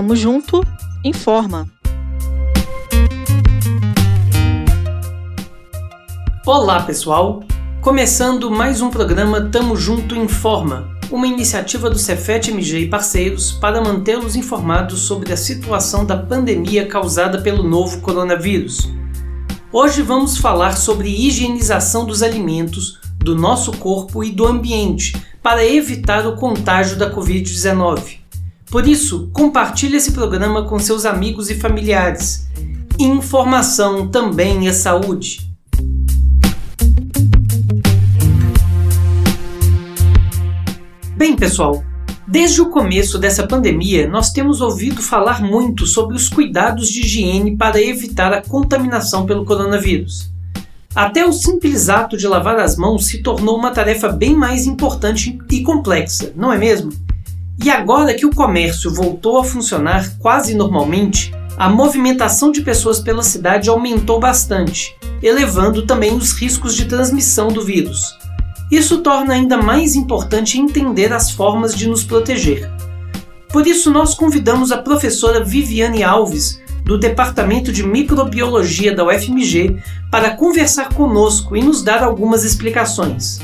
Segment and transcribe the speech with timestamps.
[0.00, 0.66] Tamo junto,
[1.04, 1.68] informa.
[6.46, 7.42] Olá, pessoal!
[7.82, 13.82] Começando mais um programa Tamo Junto Informa, uma iniciativa do Cefet MG e parceiros para
[13.82, 18.90] mantê-los informados sobre a situação da pandemia causada pelo novo coronavírus.
[19.70, 25.12] Hoje vamos falar sobre higienização dos alimentos, do nosso corpo e do ambiente
[25.42, 28.19] para evitar o contágio da Covid-19.
[28.70, 32.46] Por isso, compartilhe esse programa com seus amigos e familiares.
[33.00, 35.50] Informação também é saúde.
[41.16, 41.82] Bem, pessoal,
[42.28, 47.56] desde o começo dessa pandemia, nós temos ouvido falar muito sobre os cuidados de higiene
[47.56, 50.30] para evitar a contaminação pelo coronavírus.
[50.94, 55.36] Até o simples ato de lavar as mãos se tornou uma tarefa bem mais importante
[55.50, 57.09] e complexa, não é mesmo?
[57.62, 63.22] E agora que o comércio voltou a funcionar quase normalmente, a movimentação de pessoas pela
[63.22, 68.16] cidade aumentou bastante, elevando também os riscos de transmissão do vírus.
[68.72, 72.70] Isso torna ainda mais importante entender as formas de nos proteger.
[73.50, 79.76] Por isso, nós convidamos a professora Viviane Alves, do Departamento de Microbiologia da UFMG,
[80.10, 83.38] para conversar conosco e nos dar algumas explicações.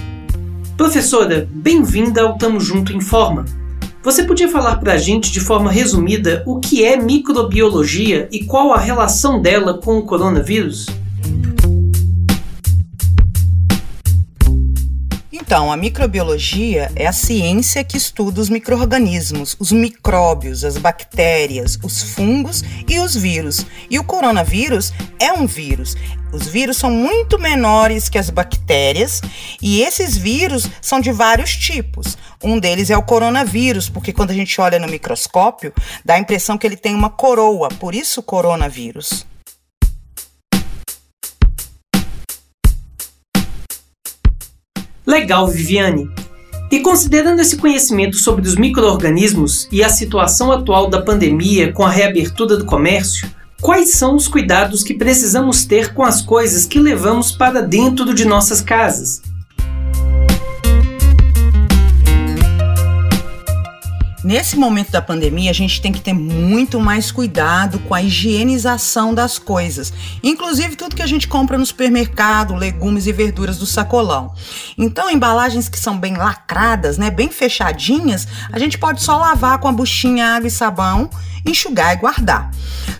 [0.74, 3.44] Professora, bem-vinda ao Tamo Junto Informa.
[4.06, 8.72] Você podia falar para a gente de forma resumida o que é microbiologia e qual
[8.72, 10.86] a relação dela com o coronavírus?
[15.46, 22.02] Então, a microbiologia é a ciência que estuda os microorganismos, os micróbios, as bactérias, os
[22.02, 23.64] fungos e os vírus.
[23.88, 25.94] E o coronavírus é um vírus.
[26.32, 29.20] Os vírus são muito menores que as bactérias
[29.62, 32.18] e esses vírus são de vários tipos.
[32.42, 35.72] Um deles é o coronavírus, porque quando a gente olha no microscópio,
[36.04, 39.24] dá a impressão que ele tem uma coroa, por isso coronavírus.
[45.06, 46.10] Legal, Viviane.
[46.68, 51.90] E considerando esse conhecimento sobre os micro-organismos e a situação atual da pandemia com a
[51.90, 53.30] reabertura do comércio,
[53.60, 58.24] quais são os cuidados que precisamos ter com as coisas que levamos para dentro de
[58.24, 59.22] nossas casas?
[64.26, 69.14] Nesse momento da pandemia, a gente tem que ter muito mais cuidado com a higienização
[69.14, 74.34] das coisas, inclusive tudo que a gente compra no supermercado, legumes e verduras do sacolão.
[74.76, 79.68] Então, embalagens que são bem lacradas, né, bem fechadinhas, a gente pode só lavar com
[79.68, 81.08] a buchinha, água e sabão
[81.48, 82.50] enxugar e guardar.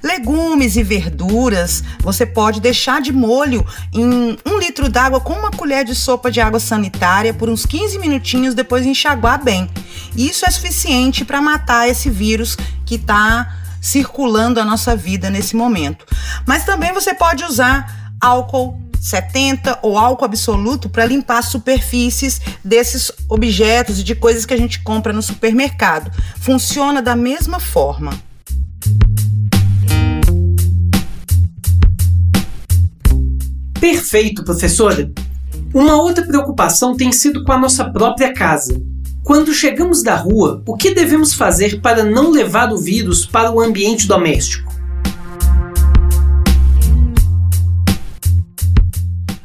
[0.03, 5.84] Legumes e verduras você pode deixar de molho em um litro d'água com uma colher
[5.84, 9.69] de sopa de água sanitária por uns 15 minutinhos, depois enxaguar bem.
[10.16, 16.06] Isso é suficiente para matar esse vírus que está circulando a nossa vida nesse momento.
[16.47, 24.00] Mas também você pode usar álcool 70 ou álcool absoluto para limpar superfícies desses objetos
[24.00, 26.10] e de coisas que a gente compra no supermercado.
[26.41, 28.12] Funciona da mesma forma.
[33.78, 35.12] Perfeito, professora!
[35.72, 38.81] Uma outra preocupação tem sido com a nossa própria casa.
[39.26, 43.60] Quando chegamos da rua, o que devemos fazer para não levar o vírus para o
[43.60, 44.72] ambiente doméstico?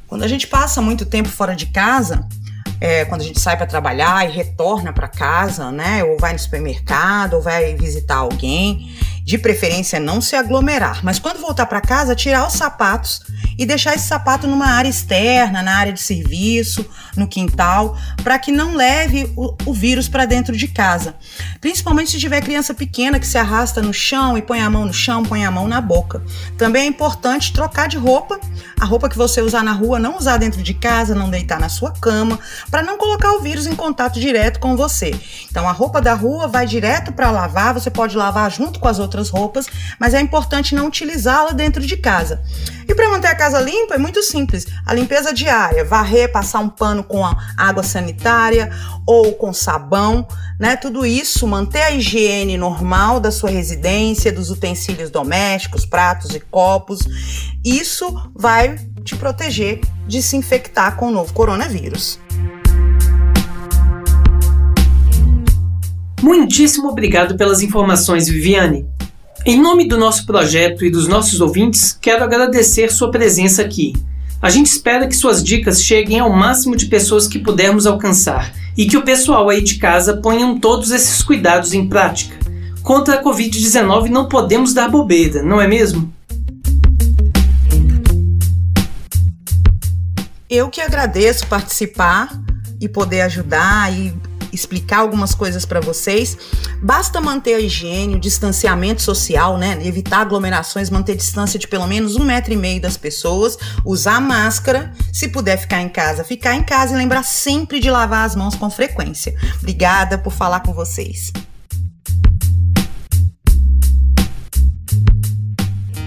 [0.06, 2.28] Quando a gente passa muito tempo fora de casa,
[2.80, 6.03] é, quando a gente sai para trabalhar e retorna para casa, né?
[6.03, 11.40] Ou vai no supermercado, ou vai visitar alguém, de preferência não se aglomerar, mas quando
[11.40, 13.22] voltar para casa, tirar os sapatos
[13.61, 16.83] e deixar esse sapato numa área externa, na área de serviço,
[17.16, 21.13] no quintal, para que não leve o, o vírus para dentro de casa.
[21.59, 24.94] Principalmente se tiver criança pequena que se arrasta no chão e põe a mão no
[24.94, 26.23] chão, põe a mão na boca.
[26.57, 28.39] Também é importante trocar de roupa,
[28.79, 31.69] a roupa que você usar na rua, não usar dentro de casa, não deitar na
[31.69, 32.39] sua cama,
[32.72, 35.14] para não colocar o vírus em contato direto com você.
[35.52, 38.97] Então a roupa da rua vai direto para lavar, você pode lavar junto com as
[38.97, 39.67] outras roupas,
[39.99, 42.41] mas é importante não utilizá-la dentro de casa.
[42.87, 44.66] E para manter a casa limpa é muito simples.
[44.86, 47.22] A limpeza diária, varrer, passar um pano com
[47.58, 48.72] água sanitária
[49.06, 50.26] ou com sabão,
[50.58, 50.78] né?
[50.78, 57.00] Tudo isso, manter a higiene normal da sua residência, dos utensílios domésticos, pratos e copos.
[57.64, 62.20] Isso vai te proteger de se infectar com o novo coronavírus.
[66.22, 68.88] Muitíssimo obrigado pelas informações, Viviane.
[69.43, 73.93] Em nome do nosso projeto e dos nossos ouvintes, quero agradecer sua presença aqui.
[74.40, 78.85] A gente espera que suas dicas cheguem ao máximo de pessoas que pudermos alcançar e
[78.85, 82.38] que o pessoal aí de casa ponham todos esses cuidados em prática.
[82.84, 86.14] Contra a Covid-19 não podemos dar bobeira, não é mesmo?
[90.47, 92.29] Eu que agradeço participar
[92.79, 94.14] e poder ajudar e
[94.53, 96.38] explicar algumas coisas para vocês.
[96.82, 99.80] Basta manter a higiene, o distanciamento social, né?
[99.84, 104.94] Evitar aglomerações, manter distância de pelo menos um metro e meio das pessoas, usar máscara.
[105.12, 108.56] Se puder ficar em casa, ficar em casa e lembrar sempre de lavar as mãos
[108.56, 109.36] com frequência.
[109.59, 111.32] Obrigada por falar com vocês.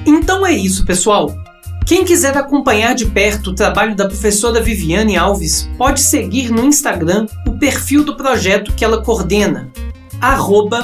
[0.06, 1.43] Então é isso, pessoal.
[1.86, 7.26] Quem quiser acompanhar de perto o trabalho da professora Viviane Alves, pode seguir no Instagram
[7.46, 9.70] o perfil do projeto que ela coordena,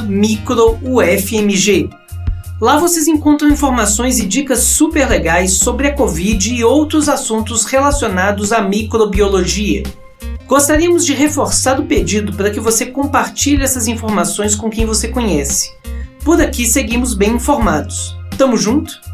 [0.06, 1.88] microufmg.
[2.61, 8.52] Lá vocês encontram informações e dicas super legais sobre a Covid e outros assuntos relacionados
[8.52, 9.85] à microbiologia.
[10.47, 15.70] Gostaríamos de reforçar o pedido para que você compartilhe essas informações com quem você conhece.
[16.23, 18.14] Por aqui seguimos bem informados.
[18.37, 19.10] Tamo junto?